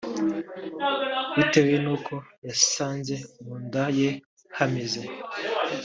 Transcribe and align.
bitewe 1.35 1.75
n’uko 1.83 2.13
yasanze 2.47 3.15
mu 3.43 3.53
nda 3.65 3.85
ye 3.97 4.09
hameze 4.57 5.03